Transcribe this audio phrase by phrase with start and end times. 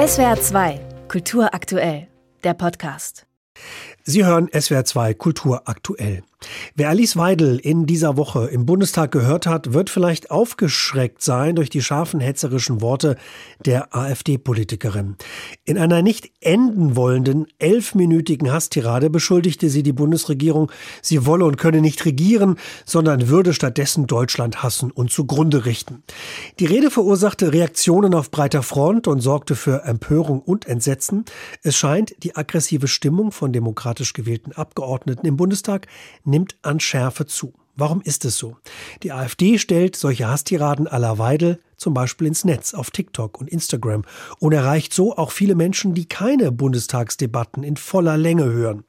[0.00, 2.08] SWR 2, Kultur aktuell,
[2.42, 3.26] der Podcast.
[4.02, 6.22] Sie hören SWR 2 Kultur aktuell.
[6.74, 11.68] Wer Alice Weidel in dieser Woche im Bundestag gehört hat, wird vielleicht aufgeschreckt sein durch
[11.68, 13.16] die scharfen hetzerischen Worte
[13.64, 15.16] der AfD-Politikerin.
[15.64, 20.72] In einer nicht enden wollenden elfminütigen Hasstirade beschuldigte sie die Bundesregierung,
[21.02, 26.02] sie wolle und könne nicht regieren, sondern würde stattdessen Deutschland hassen und zugrunde richten.
[26.58, 31.24] Die Rede verursachte Reaktionen auf breiter Front und sorgte für Empörung und Entsetzen.
[31.62, 35.86] Es scheint, die aggressive Stimmung von demokratisch gewählten Abgeordneten im Bundestag
[36.30, 37.52] nimmt an Schärfe zu.
[37.76, 38.56] Warum ist es so?
[39.02, 44.04] Die AfD stellt solche Hasstiraden aller Weidel zum Beispiel ins Netz, auf TikTok und Instagram
[44.38, 48.84] und erreicht so auch viele Menschen, die keine Bundestagsdebatten in voller Länge hören.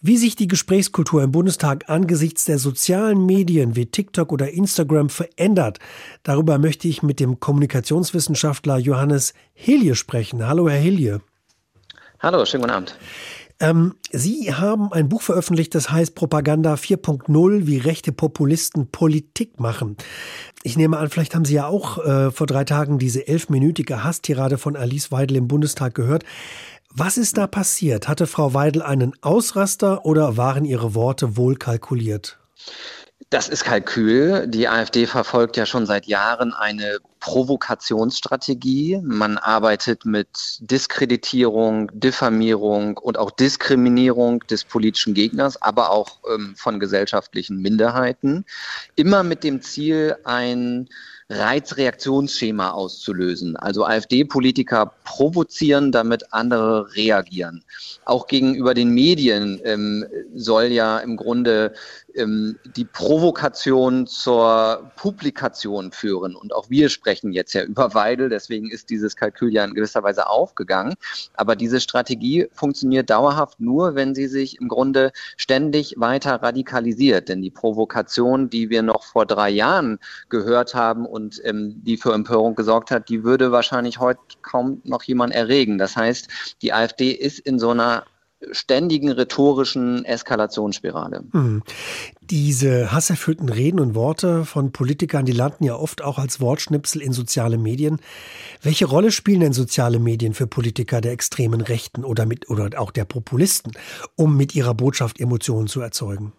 [0.00, 5.80] Wie sich die Gesprächskultur im Bundestag angesichts der sozialen Medien wie TikTok oder Instagram verändert,
[6.22, 10.46] darüber möchte ich mit dem Kommunikationswissenschaftler Johannes Hilje sprechen.
[10.46, 11.22] Hallo, Herr Hilje.
[12.20, 12.96] Hallo, schönen guten Abend.
[13.58, 19.96] Ähm, Sie haben ein Buch veröffentlicht, das heißt Propaganda 4.0, wie rechte Populisten Politik machen.
[20.62, 24.58] Ich nehme an, vielleicht haben Sie ja auch äh, vor drei Tagen diese elfminütige Hasstirade
[24.58, 26.24] von Alice Weidel im Bundestag gehört.
[26.90, 28.08] Was ist da passiert?
[28.08, 32.38] Hatte Frau Weidel einen Ausraster oder waren ihre Worte wohl kalkuliert?
[33.30, 34.46] Das ist Kalkül.
[34.46, 39.00] Die AfD verfolgt ja schon seit Jahren eine Provokationsstrategie.
[39.02, 40.28] Man arbeitet mit
[40.60, 48.44] Diskreditierung, Diffamierung und auch Diskriminierung des politischen Gegners, aber auch ähm, von gesellschaftlichen Minderheiten.
[48.94, 50.88] Immer mit dem Ziel, ein
[51.28, 53.56] Reizreaktionsschema auszulösen.
[53.56, 57.64] Also AfD-Politiker provozieren, damit andere reagieren.
[58.04, 61.74] Auch gegenüber den Medien ähm, soll ja im Grunde
[62.16, 66.34] ähm, die Provokation zur Publikation führen.
[66.34, 70.02] Und auch wir sprechen jetzt ja über Weidel, deswegen ist dieses Kalkül ja in gewisser
[70.02, 70.94] Weise aufgegangen.
[71.34, 77.28] Aber diese Strategie funktioniert dauerhaft nur, wenn sie sich im Grunde ständig weiter radikalisiert.
[77.28, 82.12] Denn die Provokation, die wir noch vor drei Jahren gehört haben und ähm, die für
[82.12, 85.78] Empörung gesorgt hat, die würde wahrscheinlich heute kaum noch jemand erregen.
[85.78, 86.28] Das heißt,
[86.62, 88.04] die AfD ist in so einer
[88.50, 91.24] ständigen rhetorischen Eskalationsspirale.
[91.32, 91.62] Hm.
[92.22, 97.12] Diese hasserfüllten Reden und Worte von Politikern, die landen ja oft auch als Wortschnipsel in
[97.12, 98.00] soziale Medien.
[98.62, 102.90] Welche Rolle spielen denn soziale Medien für Politiker der extremen Rechten oder, mit, oder auch
[102.90, 103.72] der Populisten,
[104.16, 106.32] um mit ihrer Botschaft Emotionen zu erzeugen?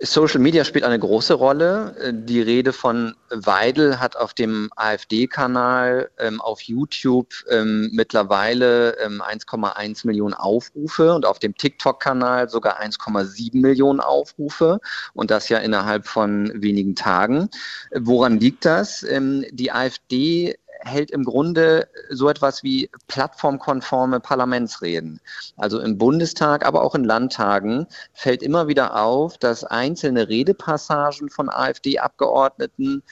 [0.00, 2.12] Social Media spielt eine große Rolle.
[2.12, 10.06] Die Rede von Weidel hat auf dem AfD-Kanal ähm, auf YouTube ähm, mittlerweile ähm, 1,1
[10.06, 14.80] Millionen Aufrufe und auf dem TikTok-Kanal sogar 1,7 Millionen Aufrufe
[15.12, 17.48] und das ja innerhalb von wenigen Tagen.
[17.94, 19.02] Woran liegt das?
[19.02, 25.20] Ähm, die AfD hält im Grunde so etwas wie plattformkonforme Parlamentsreden.
[25.56, 31.48] Also im Bundestag, aber auch in Landtagen fällt immer wieder auf, dass einzelne Redepassagen von
[31.48, 33.02] AfD-Abgeordneten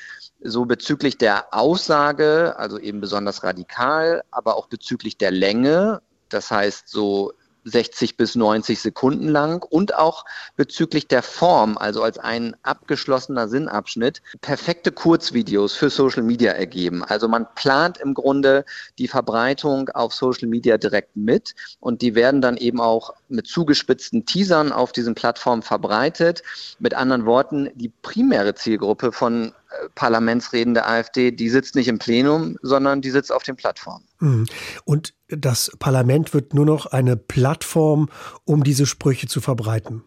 [0.40, 6.88] so bezüglich der Aussage, also eben besonders radikal, aber auch bezüglich der Länge, das heißt
[6.88, 7.32] so
[7.64, 10.24] 60 bis 90 Sekunden lang und auch
[10.56, 17.04] bezüglich der Form, also als ein abgeschlossener Sinnabschnitt, perfekte Kurzvideos für Social Media ergeben.
[17.04, 18.64] Also man plant im Grunde
[18.98, 24.26] die Verbreitung auf Social Media direkt mit und die werden dann eben auch mit zugespitzten
[24.26, 26.42] Teasern auf diesen Plattformen verbreitet.
[26.78, 29.52] Mit anderen Worten, die primäre Zielgruppe von
[29.94, 34.04] Parlamentsreden der AfD, die sitzt nicht im Plenum, sondern die sitzt auf den Plattformen.
[34.20, 34.46] Mhm.
[34.84, 38.08] Und das Parlament wird nur noch eine Plattform,
[38.44, 40.02] um diese Sprüche zu verbreiten.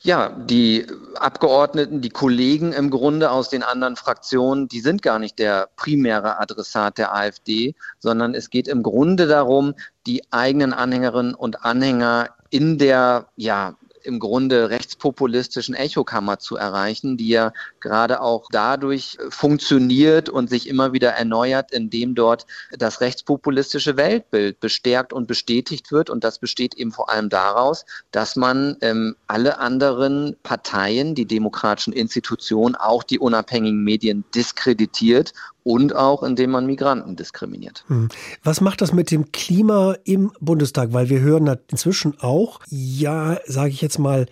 [0.00, 5.38] Ja, die Abgeordneten, die Kollegen im Grunde aus den anderen Fraktionen, die sind gar nicht
[5.38, 9.74] der primäre Adressat der AfD, sondern es geht im Grunde darum,
[10.06, 13.74] die eigenen Anhängerinnen und Anhänger in der ja,
[14.06, 20.92] im Grunde rechtspopulistischen Echokammer zu erreichen, die ja gerade auch dadurch funktioniert und sich immer
[20.92, 26.10] wieder erneuert, indem dort das rechtspopulistische Weltbild bestärkt und bestätigt wird.
[26.10, 31.92] Und das besteht eben vor allem daraus, dass man ähm, alle anderen Parteien, die demokratischen
[31.92, 35.32] Institutionen, auch die unabhängigen Medien diskreditiert
[35.66, 37.84] und auch indem man Migranten diskriminiert.
[37.88, 38.08] Hm.
[38.44, 40.92] Was macht das mit dem Klima im Bundestag?
[40.92, 44.26] Weil wir hören inzwischen auch, ja, sage ich jetzt mal,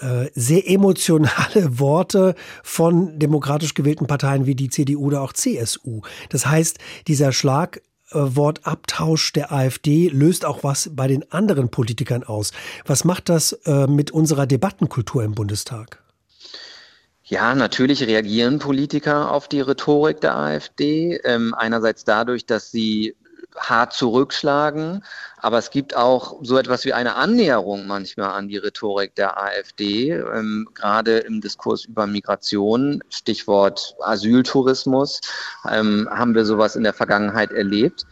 [0.00, 1.28] äh, sehr emotionale
[1.78, 6.00] Worte von demokratisch gewählten Parteien wie die CDU oder auch CSU.
[6.30, 6.78] Das heißt,
[7.08, 12.52] dieser Schlagwortabtausch der AfD löst auch was bei den anderen Politikern aus.
[12.86, 16.02] Was macht das äh, mit unserer Debattenkultur im Bundestag?
[17.28, 21.20] Ja, natürlich reagieren Politiker auf die Rhetorik der AfD.
[21.24, 23.14] Ähm, einerseits dadurch, dass sie
[23.54, 25.04] hart zurückschlagen.
[25.36, 30.12] Aber es gibt auch so etwas wie eine Annäherung manchmal an die Rhetorik der AfD,
[30.12, 35.20] ähm, gerade im Diskurs über Migration, Stichwort Asyltourismus,
[35.70, 38.06] ähm, haben wir sowas in der Vergangenheit erlebt.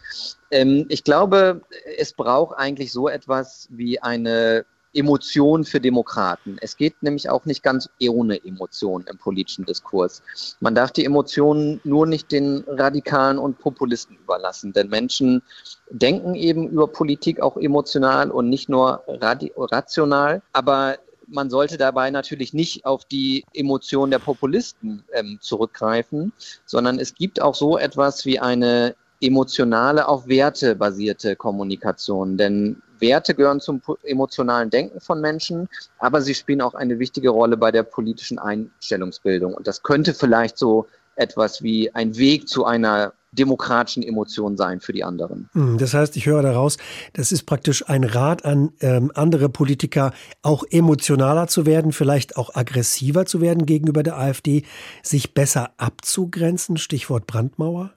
[0.51, 1.63] Ähm, ich glaube,
[1.97, 6.57] es braucht eigentlich so etwas wie eine Emotion für Demokraten.
[6.61, 10.23] Es geht nämlich auch nicht ganz ohne Emotionen im politischen Diskurs.
[10.61, 15.43] Man darf die Emotionen nur nicht den Radikalen und Populisten überlassen, denn Menschen
[15.91, 20.43] denken eben über Politik auch emotional und nicht nur rational.
[20.53, 20.97] Aber
[21.29, 26.33] man sollte dabei natürlich nicht auf die Emotionen der Populisten ähm, zurückgreifen,
[26.65, 32.37] sondern es gibt auch so etwas wie eine emotionale, auf Werte basierte Kommunikation.
[32.37, 37.57] Denn Werte gehören zum emotionalen Denken von Menschen, aber sie spielen auch eine wichtige Rolle
[37.57, 39.55] bei der politischen Einstellungsbildung.
[39.55, 44.93] Und das könnte vielleicht so etwas wie ein Weg zu einer demokratischen Emotion sein für
[44.93, 45.49] die anderen.
[45.53, 46.79] Hm, das heißt, ich höre daraus,
[47.13, 50.13] das ist praktisch ein Rat an ähm, andere Politiker,
[50.43, 54.65] auch emotionaler zu werden, vielleicht auch aggressiver zu werden gegenüber der AfD,
[55.03, 57.93] sich besser abzugrenzen, Stichwort Brandmauer?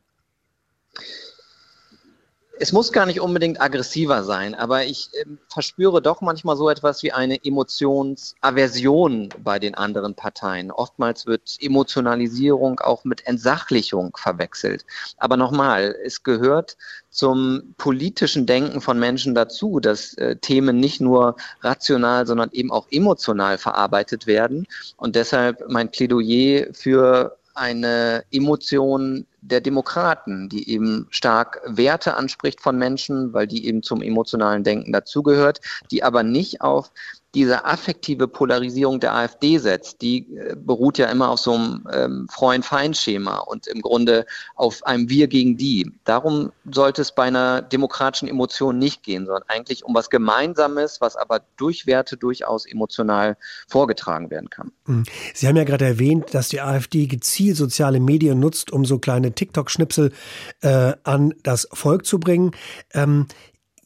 [2.62, 7.02] Es muss gar nicht unbedingt aggressiver sein, aber ich äh, verspüre doch manchmal so etwas
[7.04, 10.70] wie eine Emotionsaversion bei den anderen Parteien.
[10.70, 14.86] Oftmals wird Emotionalisierung auch mit Entsachlichung verwechselt.
[15.18, 16.76] Aber nochmal, es gehört
[17.10, 22.88] zum politischen Denken von Menschen dazu, dass äh, Themen nicht nur rational, sondern eben auch
[22.92, 24.68] emotional verarbeitet werden.
[24.98, 32.78] Und deshalb mein Plädoyer für eine Emotion der Demokraten, die eben stark Werte anspricht von
[32.78, 35.60] Menschen, weil die eben zum emotionalen Denken dazugehört,
[35.92, 36.92] die aber nicht auf
[37.36, 42.28] diese affektive Polarisierung der AfD setzt, die äh, beruht ja immer auf so einem ähm,
[42.30, 45.92] Freund-Feind-Schema und im Grunde auf einem Wir gegen die.
[46.06, 51.16] Darum sollte es bei einer demokratischen Emotion nicht gehen, sondern eigentlich um was Gemeinsames, was
[51.16, 53.38] aber durch Werte durchaus emotional
[53.68, 54.72] vorgetragen werden kann.
[54.86, 55.04] Hm.
[55.34, 59.34] Sie haben ja gerade erwähnt, dass die AfD gezielt soziale Medien nutzt, um so kleine
[59.34, 60.12] TikTok-Schnipsel
[60.62, 62.52] äh, an das Volk zu bringen.
[62.94, 63.28] Ähm,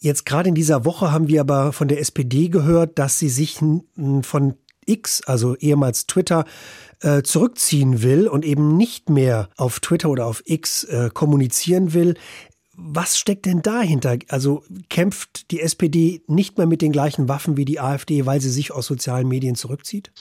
[0.04, 3.60] Jetzt gerade in dieser Woche haben wir aber von der SPD gehört, dass sie sich
[4.22, 4.54] von
[4.86, 6.44] X, also ehemals Twitter,
[7.00, 12.16] äh, zurückziehen will und eben nicht mehr auf Twitter oder auf X äh, kommunizieren will.
[12.76, 14.18] Was steckt denn dahinter?
[14.28, 18.50] Also kämpft die SPD nicht mehr mit den gleichen Waffen wie die AfD, weil sie
[18.50, 20.12] sich aus sozialen Medien zurückzieht?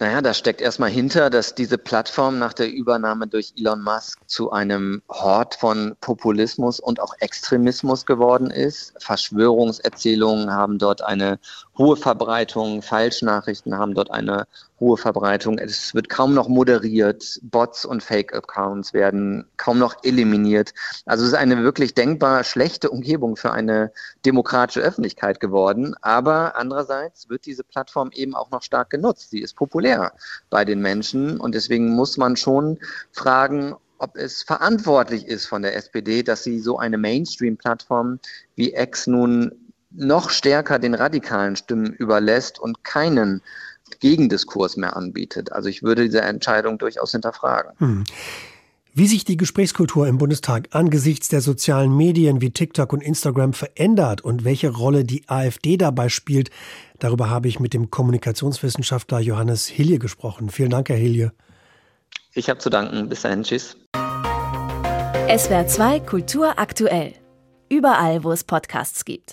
[0.00, 4.50] Naja, da steckt erstmal hinter, dass diese Plattform nach der Übernahme durch Elon Musk zu
[4.50, 8.92] einem Hort von Populismus und auch Extremismus geworden ist.
[8.98, 11.38] Verschwörungserzählungen haben dort eine
[11.78, 14.48] hohe Verbreitung, Falschnachrichten haben dort eine
[14.80, 15.58] hohe Verbreitung.
[15.58, 17.38] Es wird kaum noch moderiert.
[17.42, 20.74] Bots und Fake-Accounts werden kaum noch eliminiert.
[21.06, 23.92] Also es ist eine wirklich denkbar schlechte Umgebung für eine
[24.24, 25.94] demokratische Öffentlichkeit geworden.
[26.02, 29.30] Aber andererseits wird diese Plattform eben auch noch stark genutzt.
[29.30, 30.12] Sie ist populär
[30.50, 32.78] bei den Menschen und deswegen muss man schon
[33.12, 38.18] fragen, ob es verantwortlich ist von der SPD, dass sie so eine Mainstream-Plattform
[38.56, 39.52] wie X nun
[39.96, 43.40] noch stärker den radikalen Stimmen überlässt und keinen
[44.04, 45.50] Gegendiskurs mehr anbietet.
[45.50, 47.72] Also ich würde diese Entscheidung durchaus hinterfragen.
[47.78, 48.04] Hm.
[48.92, 54.20] Wie sich die Gesprächskultur im Bundestag angesichts der sozialen Medien wie TikTok und Instagram verändert
[54.20, 56.50] und welche Rolle die AfD dabei spielt,
[56.98, 60.50] darüber habe ich mit dem Kommunikationswissenschaftler Johannes Hilje gesprochen.
[60.50, 61.32] Vielen Dank, Herr Hilje.
[62.34, 63.08] Ich habe zu danken.
[63.08, 63.42] Bis dahin.
[63.42, 63.74] Tschüss.
[65.34, 67.14] SWR 2 Kultur aktuell.
[67.70, 69.32] Überall, wo es Podcasts gibt.